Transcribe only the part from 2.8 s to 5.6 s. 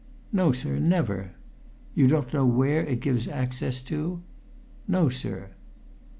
it gives access to?" "No, sir."